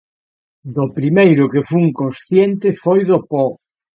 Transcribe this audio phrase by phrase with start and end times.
[0.75, 3.45] Do primeiro que fun consciente foi do po.